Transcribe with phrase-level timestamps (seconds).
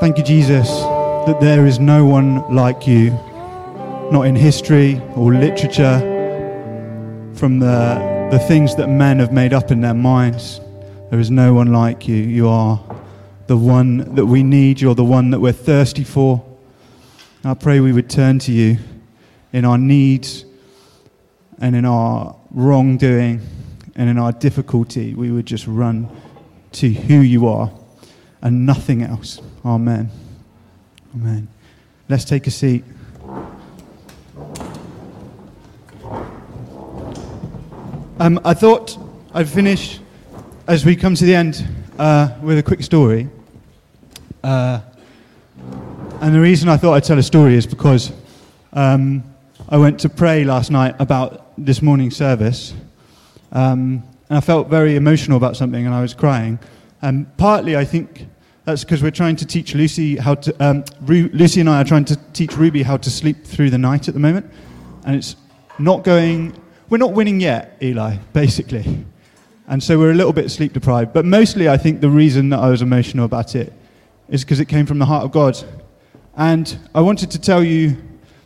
[0.00, 0.68] Thank you, Jesus,
[1.26, 3.10] that there is no one like you,
[4.12, 5.98] not in history or literature,
[7.34, 10.60] from the, the things that men have made up in their minds.
[11.10, 12.14] There is no one like you.
[12.14, 12.80] You are
[13.48, 16.44] the one that we need, you're the one that we're thirsty for.
[17.42, 18.78] I pray we would turn to you
[19.52, 20.44] in our needs
[21.58, 23.40] and in our wrongdoing
[23.96, 25.14] and in our difficulty.
[25.14, 26.08] We would just run
[26.74, 27.72] to who you are
[28.42, 29.40] and nothing else.
[29.64, 30.10] Amen.
[31.14, 31.48] Amen.
[32.08, 32.84] Let's take a seat.
[38.20, 38.98] Um, I thought
[39.32, 40.00] I'd finish
[40.66, 41.66] as we come to the end
[41.98, 43.28] uh, with a quick story.
[44.42, 44.80] Uh,
[46.20, 48.12] and the reason I thought I'd tell a story is because
[48.72, 49.22] um,
[49.68, 52.74] I went to pray last night about this morning's service.
[53.52, 56.58] Um, and I felt very emotional about something and I was crying.
[57.02, 58.26] And partly, I think
[58.68, 60.54] that's because we're trying to teach Lucy how to.
[60.62, 63.78] Um, Ru- Lucy and I are trying to teach Ruby how to sleep through the
[63.78, 64.44] night at the moment,
[65.06, 65.36] and it's
[65.78, 66.54] not going.
[66.90, 68.16] We're not winning yet, Eli.
[68.34, 69.06] Basically,
[69.68, 71.14] and so we're a little bit sleep deprived.
[71.14, 73.72] But mostly, I think the reason that I was emotional about it
[74.28, 75.58] is because it came from the heart of God,
[76.36, 77.96] and I wanted to tell you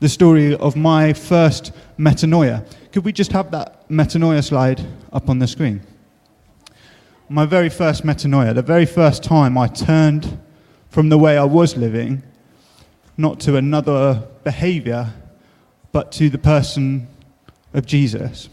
[0.00, 2.66] the story of my first metanoia.
[2.90, 5.80] Could we just have that metanoia slide up on the screen?
[7.28, 10.38] My very first metanoia, the very first time I turned
[10.88, 12.22] from the way I was living,
[13.16, 15.12] not to another behavior,
[15.92, 17.06] but to the person
[17.74, 18.48] of Jesus.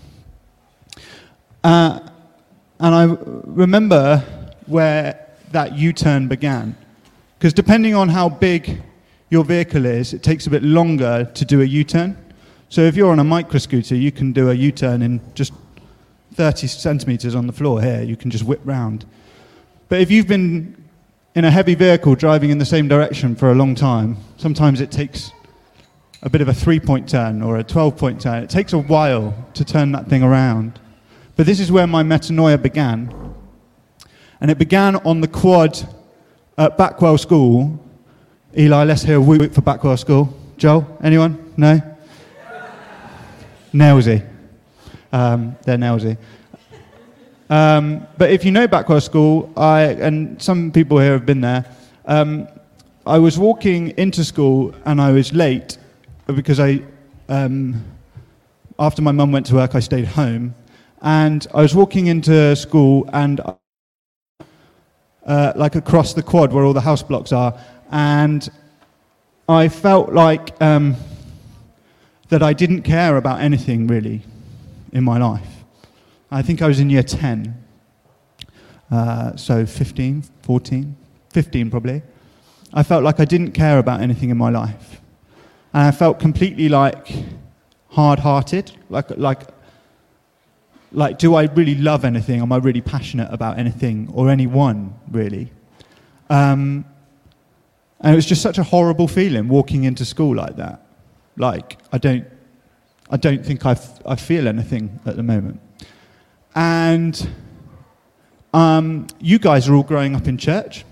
[1.63, 1.99] Uh,
[2.79, 3.03] and I
[3.45, 4.19] remember
[4.65, 6.75] where that U turn began.
[7.37, 8.81] Because depending on how big
[9.29, 12.17] your vehicle is, it takes a bit longer to do a U turn.
[12.67, 15.53] So if you're on a micro scooter, you can do a U turn in just
[16.35, 19.05] 30 centimeters on the floor here, you can just whip round.
[19.87, 20.75] But if you've been
[21.33, 24.91] in a heavy vehicle driving in the same direction for a long time, sometimes it
[24.91, 25.31] takes
[26.21, 28.43] a bit of a three point turn or a 12 point turn.
[28.43, 30.79] It takes a while to turn that thing around.
[31.37, 33.33] But this is where my metanoia began.
[34.41, 35.77] And it began on the quad
[36.57, 37.79] at Backwell School.
[38.57, 40.37] Eli, let's hear a whoop for Backwell School.
[40.57, 41.53] Joel, anyone?
[41.55, 41.81] No?
[43.73, 44.34] Nailsea.
[45.15, 46.17] Um, they're Nailsea.
[47.49, 51.63] Um, but if you know Backwell School, I, and some people here have been there,
[52.05, 52.49] um,
[53.05, 55.77] I was walking into school and I was late
[56.27, 56.81] because I,
[57.29, 57.81] um,
[58.77, 60.53] after my mum went to work, I stayed home.
[61.01, 63.39] And I was walking into school and
[65.25, 67.57] uh, like across the quad where all the house blocks are,
[67.89, 68.49] and
[69.47, 70.97] I felt like um,
[72.27, 74.23] that I didn't care about anything really
[74.95, 75.65] in my life.
[76.31, 77.53] I think I was in year 10,
[78.89, 80.95] uh, so 15, 14,
[81.29, 82.01] 15 probably.
[82.73, 85.01] I felt like I didn't care about anything in my life.
[85.73, 87.11] And I felt completely like
[87.89, 89.41] hard hearted, like, like,
[90.93, 92.39] like, do I really love anything?
[92.39, 95.51] Am I really passionate about anything or anyone, really?
[96.29, 96.85] Um,
[97.99, 100.85] and it was just such a horrible feeling walking into school like that.
[101.35, 102.25] Like, I don't
[103.09, 105.61] I don't think I, I feel anything at the moment.
[106.55, 107.29] And
[108.53, 110.85] um, you guys are all growing up in church,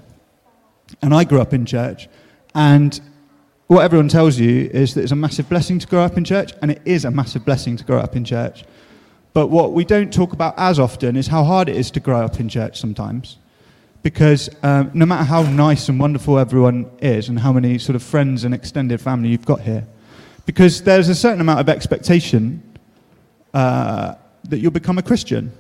[1.02, 2.08] and I grew up in church.
[2.54, 3.00] And
[3.68, 6.54] what everyone tells you is that it's a massive blessing to grow up in church,
[6.62, 8.66] and it is a massive blessing to grow up in church.
[9.34, 12.24] But what we don't talk about as often is how hard it is to grow
[12.24, 13.38] up in church sometimes.
[14.04, 18.04] Because um, no matter how nice and wonderful everyone is, and how many sort of
[18.04, 19.88] friends and extended family you've got here,
[20.46, 22.62] because there's a certain amount of expectation
[23.54, 24.16] uh,
[24.50, 25.52] that you'll become a Christian.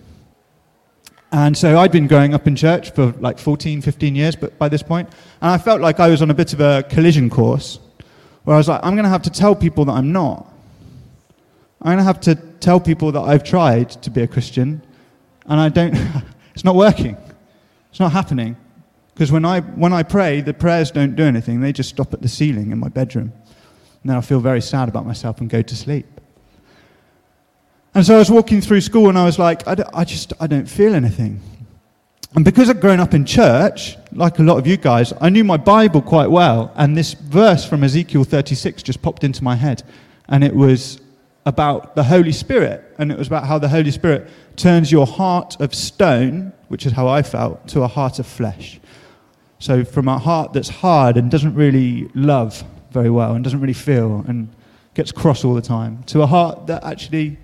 [1.31, 4.69] And so I'd been growing up in church for like 14, 15 years but by
[4.69, 5.09] this point,
[5.41, 7.79] and I felt like I was on a bit of a collision course
[8.43, 10.51] where I was like, I'm going to have to tell people that I'm not.
[11.81, 14.81] I'm going to have to tell people that I've tried to be a Christian,
[15.47, 15.95] and I don't,
[16.53, 17.17] it's not working.
[17.89, 18.55] It's not happening.
[19.13, 22.21] Because when I, when I pray, the prayers don't do anything, they just stop at
[22.21, 23.33] the ceiling in my bedroom.
[24.03, 26.05] And then I feel very sad about myself and go to sleep.
[27.95, 30.47] And so I was walking through school and I was like, I, I just, I
[30.47, 31.39] don't feel anything.
[32.35, 35.43] And because I'd grown up in church, like a lot of you guys, I knew
[35.43, 36.73] my Bible quite well.
[36.75, 39.83] And this verse from Ezekiel 36 just popped into my head.
[40.27, 40.99] And it was
[41.45, 42.83] about the Holy Spirit.
[42.97, 44.27] And it was about how the Holy Spirit
[44.57, 48.81] turns your heart of stone, which is how I felt, to a heart of flesh.
[49.59, 53.73] So from a heart that's hard and doesn't really love very well and doesn't really
[53.73, 54.47] feel and
[54.93, 57.37] gets cross all the time, to a heart that actually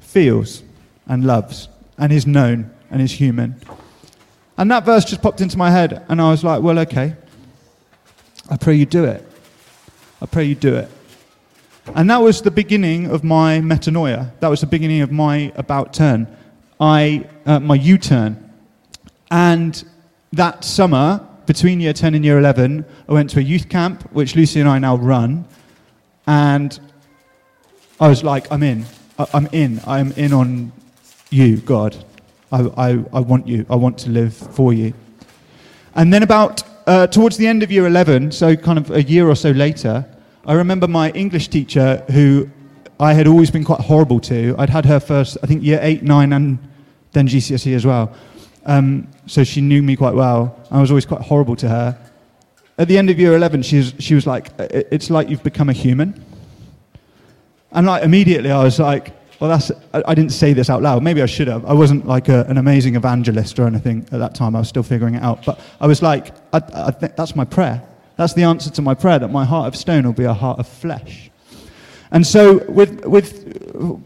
[0.00, 0.62] feels
[1.08, 1.68] and loves
[1.98, 3.56] and is known and is human.
[4.56, 7.16] And that verse just popped into my head, and I was like, well, okay.
[8.50, 9.26] I pray you do it.
[10.20, 10.88] I pray you do it.
[11.94, 14.32] And that was the beginning of my metanoia.
[14.40, 16.28] That was the beginning of my about turn,
[16.78, 18.52] I, uh, my U turn.
[19.30, 19.82] And
[20.32, 24.36] that summer, between year 10 and year 11, I went to a youth camp, which
[24.36, 25.44] Lucy and I now run.
[26.28, 26.78] And
[27.98, 28.86] I was like, I'm in.
[29.34, 29.80] I'm in.
[29.84, 30.70] I'm in on
[31.30, 31.96] you, God.
[32.52, 33.66] I, I, I want you.
[33.68, 34.94] I want to live for you.
[35.96, 39.28] And then, about uh, towards the end of year 11, so kind of a year
[39.28, 40.06] or so later,
[40.46, 42.48] I remember my English teacher who
[43.00, 44.54] I had always been quite horrible to.
[44.56, 46.60] I'd had her first, I think, year 8, 9, and
[47.10, 48.14] then GCSE as well.
[48.66, 50.58] Um, so she knew me quite well.
[50.70, 51.98] I was always quite horrible to her.
[52.78, 55.68] At the end of year 11, she was, she was like, It's like you've become
[55.68, 56.24] a human.
[57.72, 61.02] And like immediately I was like, well, that's, I, I didn't say this out loud.
[61.02, 61.64] Maybe I should have.
[61.64, 64.54] I wasn't like a, an amazing evangelist or anything at that time.
[64.54, 65.46] I was still figuring it out.
[65.46, 67.82] But I was like, I, I think that's my prayer.
[68.16, 70.58] That's the answer to my prayer that my heart of stone will be a heart
[70.58, 71.30] of flesh.
[72.10, 74.04] And so, with, with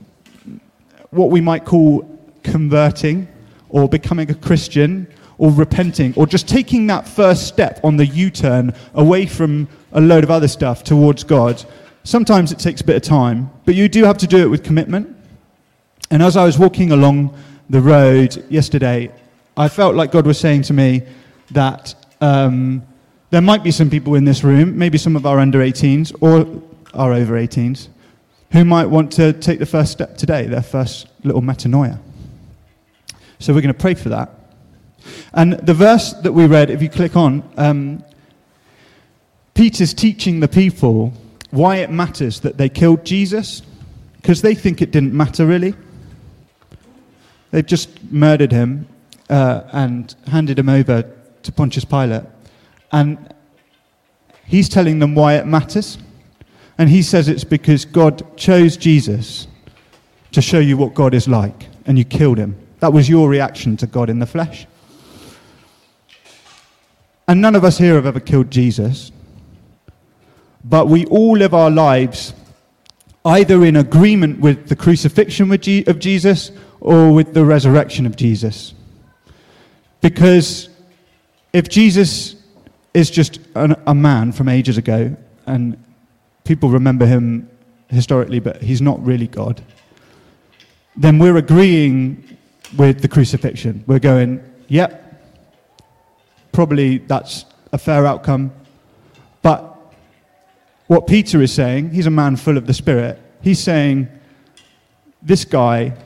[1.10, 2.08] what we might call
[2.44, 3.26] converting
[3.74, 5.04] or becoming a Christian
[5.36, 10.00] or repenting or just taking that first step on the U turn away from a
[10.00, 11.62] load of other stuff towards God,
[12.04, 14.62] sometimes it takes a bit of time, but you do have to do it with
[14.62, 15.16] commitment.
[16.12, 17.36] And as I was walking along
[17.68, 19.10] the road yesterday,
[19.56, 21.02] I felt like God was saying to me
[21.50, 22.80] that um,
[23.30, 26.62] there might be some people in this room, maybe some of our under 18s or
[26.94, 27.88] our over 18s,
[28.52, 31.98] who might want to take the first step today, their first little metanoia.
[33.38, 34.30] So we're going to pray for that.
[35.32, 38.04] And the verse that we read, if you click on, um,
[39.54, 41.12] Peter's teaching the people
[41.50, 43.62] why it matters that they killed Jesus,
[44.16, 45.74] because they think it didn't matter really.
[47.50, 48.88] They've just murdered him
[49.30, 51.08] uh, and handed him over
[51.42, 52.24] to Pontius Pilate.
[52.90, 53.32] And
[54.44, 55.98] he's telling them why it matters.
[56.78, 59.46] And he says it's because God chose Jesus
[60.32, 62.58] to show you what God is like, and you killed him.
[62.80, 64.66] That was your reaction to God in the flesh.
[67.26, 69.10] And none of us here have ever killed Jesus.
[70.64, 72.34] But we all live our lives
[73.24, 76.50] either in agreement with the crucifixion of Jesus
[76.80, 78.74] or with the resurrection of Jesus.
[80.02, 80.68] Because
[81.54, 82.36] if Jesus
[82.92, 85.16] is just an, a man from ages ago,
[85.46, 85.82] and
[86.44, 87.48] people remember him
[87.88, 89.62] historically, but he's not really God,
[90.96, 92.36] then we're agreeing
[92.76, 93.84] with the crucifixion.
[93.86, 95.00] We're going, yep,
[96.52, 98.52] probably that's a fair outcome.
[99.42, 99.76] But
[100.86, 104.08] what Peter is saying, he's a man full of the Spirit, he's saying,
[105.22, 105.96] this guy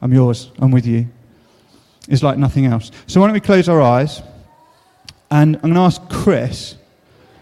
[0.00, 1.08] I'm yours, I'm with you,
[2.08, 2.90] It's like nothing else.
[3.06, 4.22] So why don't we close our eyes?
[5.30, 6.76] And I'm going to ask Chris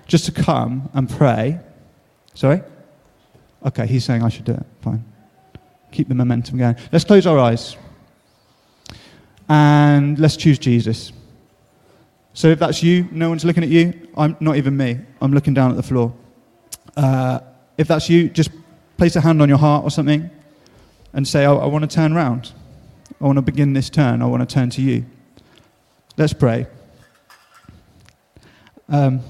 [0.07, 1.61] just to come and pray.
[2.35, 2.63] Sorry?
[3.65, 4.67] Okay, he's saying I should do it.
[4.81, 5.05] Fine
[5.97, 6.77] keep the momentum going.
[6.93, 7.77] Let's close our eyes
[9.49, 11.13] and let's choose Jesus.
[12.35, 14.09] So if that's you, no one's looking at you.
[14.17, 15.01] I'm not even me.
[15.23, 16.13] I'm looking down at the floor.
[16.97, 17.41] Uh,
[17.79, 18.51] if that's you, just
[18.99, 20.31] place a hand on your heart or something
[21.17, 22.53] and say, I, I want to turn around.
[23.21, 24.23] I want to begin this turn.
[24.23, 25.07] I want to turn to you.
[26.19, 26.67] Let's pray.
[28.89, 29.21] Um,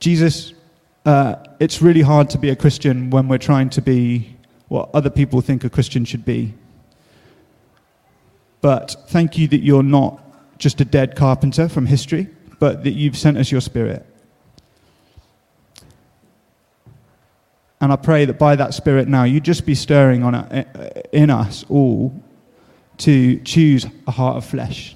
[0.00, 0.54] Jesus,
[1.04, 4.36] uh, it's really hard to be a Christian when we're trying to be
[4.68, 6.54] what other people think a Christian should be.
[8.62, 10.22] But thank you that you're not
[10.58, 14.06] just a dead carpenter from history, but that you've sent us your spirit.
[17.80, 20.66] And I pray that by that spirit now, you just be stirring on a,
[21.12, 22.12] in us all
[22.98, 24.94] to choose a heart of flesh,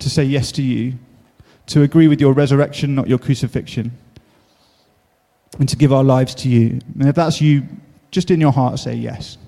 [0.00, 0.94] to say yes to you,
[1.66, 3.92] to agree with your resurrection, not your crucifixion
[5.58, 6.80] and to give our lives to you.
[6.98, 7.66] And if that's you,
[8.10, 9.38] just in your heart say yes.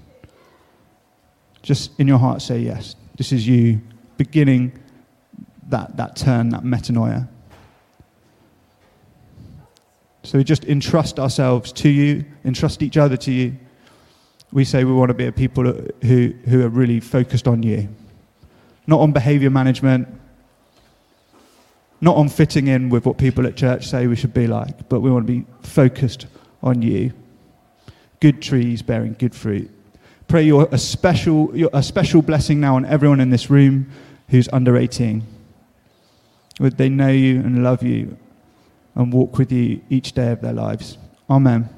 [1.62, 2.96] Just in your heart say yes.
[3.16, 3.80] This is you
[4.16, 4.78] beginning
[5.68, 7.28] that, that turn, that metanoia.
[10.26, 13.56] So we just entrust ourselves to you, entrust each other to you.
[14.50, 17.88] We say we want to be a people who, who are really focused on you,
[18.88, 20.08] not on behavior management,
[22.00, 24.98] not on fitting in with what people at church say we should be like, but
[24.98, 26.26] we want to be focused
[26.60, 27.12] on you.
[28.18, 29.70] Good trees bearing good fruit.
[30.26, 33.88] Pray your, a, special, your, a special blessing now on everyone in this room
[34.30, 35.22] who's under 18.
[36.58, 38.16] Would they know you and love you
[38.96, 40.98] and walk with you each day of their lives?
[41.30, 41.75] Amen.